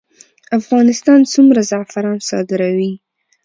افغانستان 0.59 1.19
څومره 1.33 1.59
زعفران 1.69 2.17
صادروي؟ 2.29 2.93